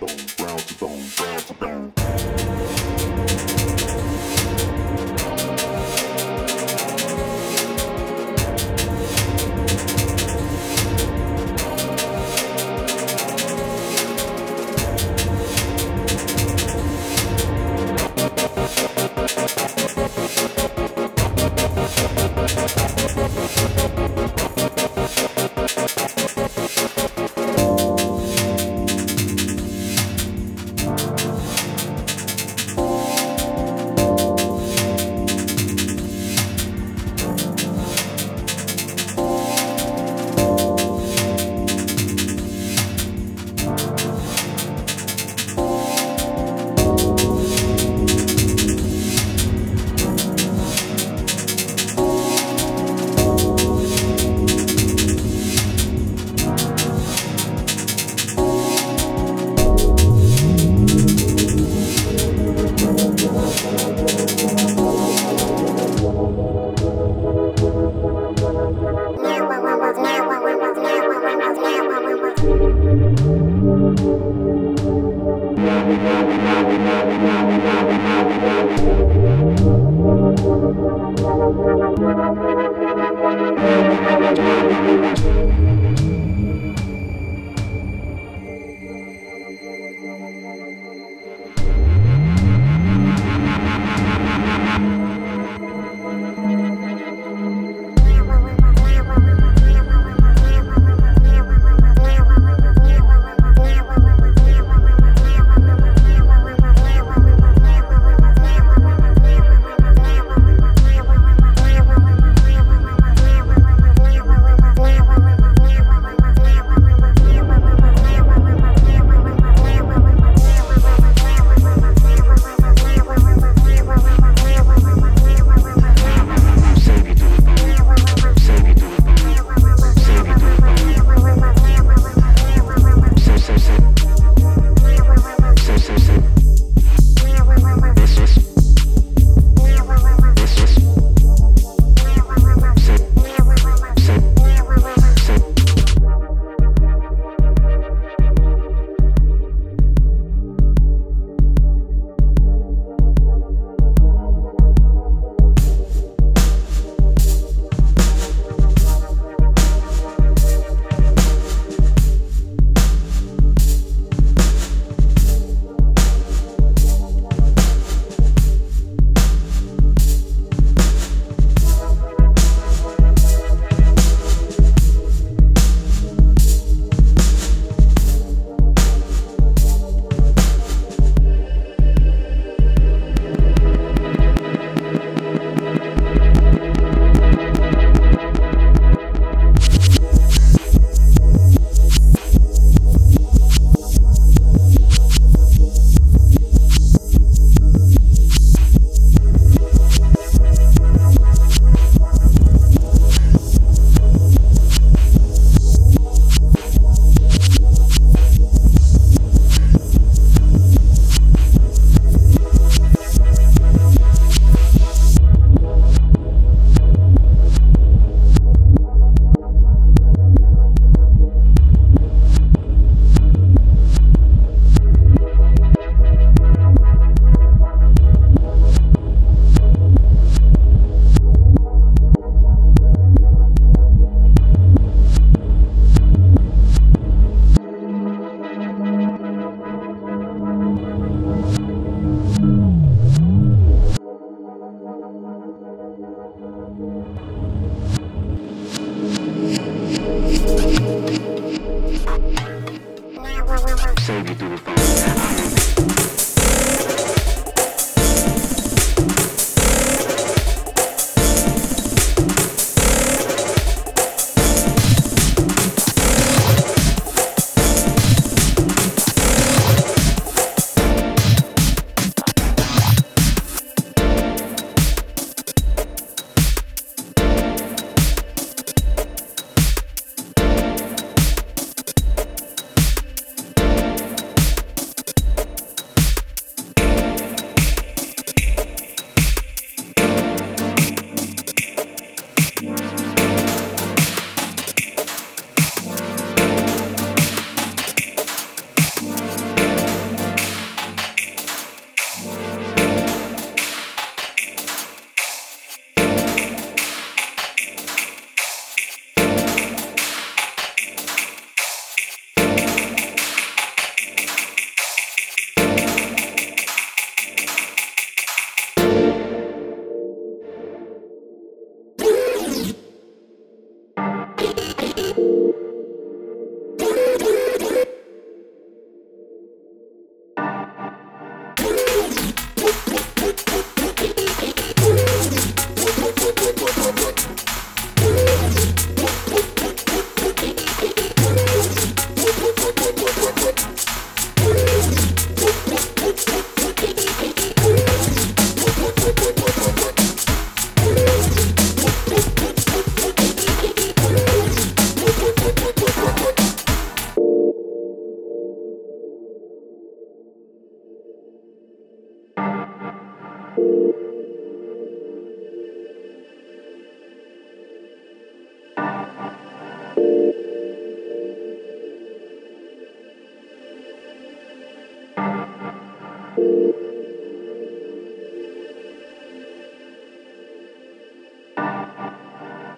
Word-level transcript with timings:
Thank 0.00 1.88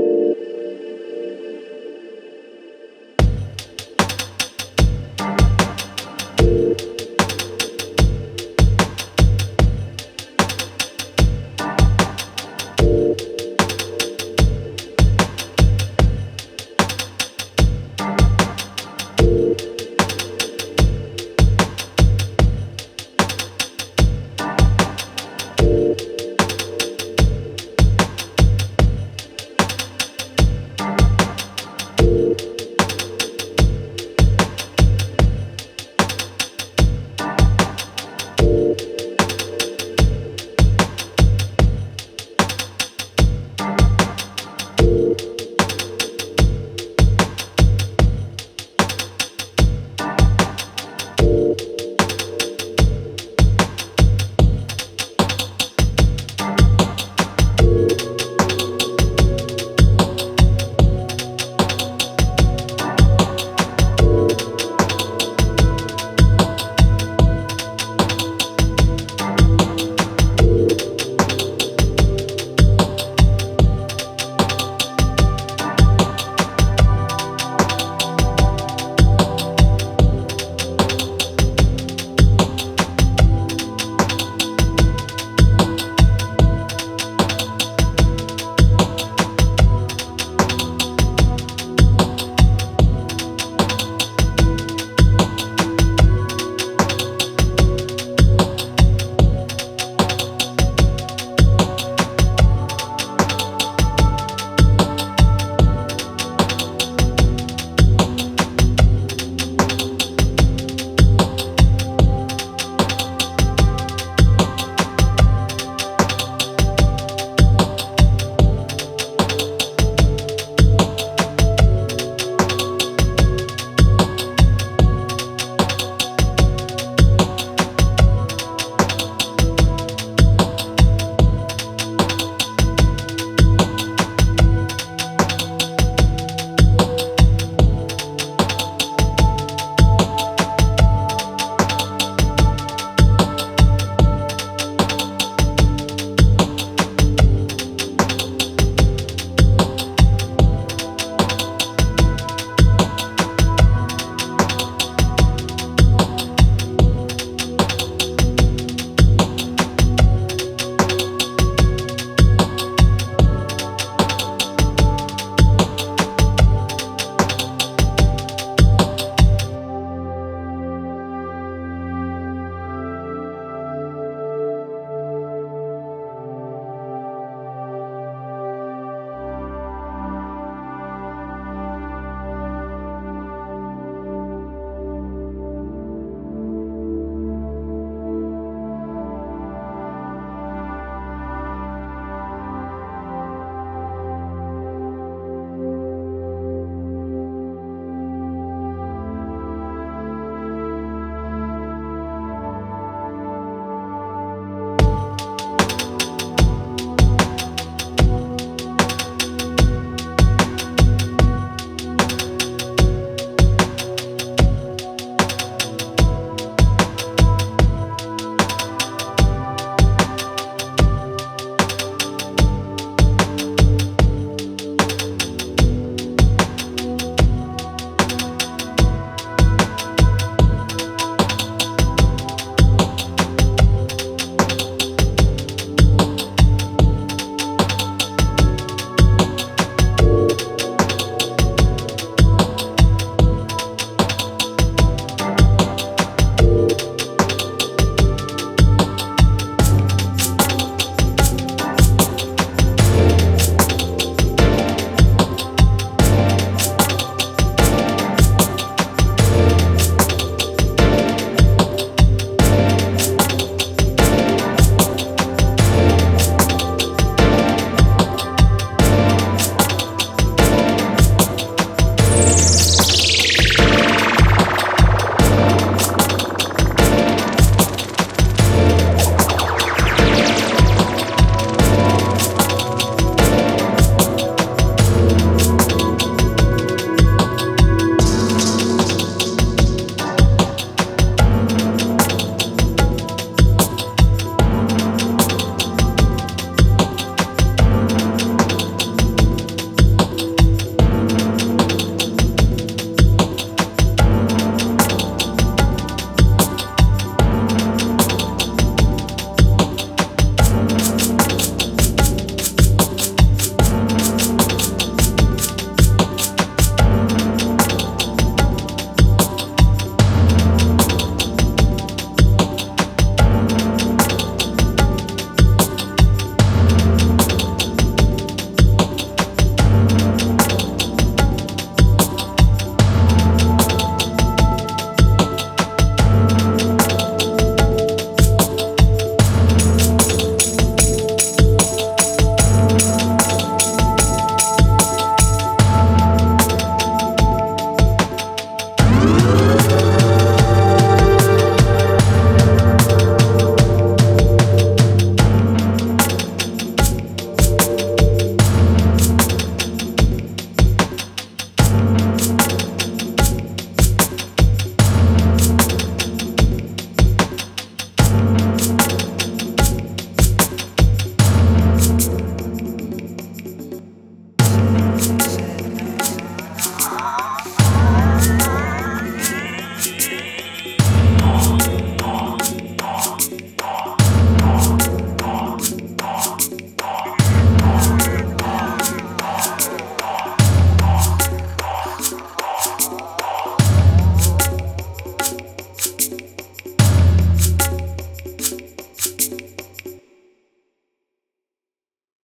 You 0.00 0.49